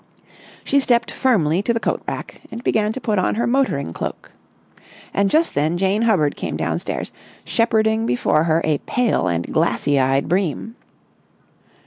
[0.63, 4.31] She stepped firmly to the coat rack, and began to put on her motoring cloak.
[5.13, 7.11] And just then Jane Hubbard came downstairs,
[7.45, 10.75] shepherding before her a pale and glassy eyed Bream.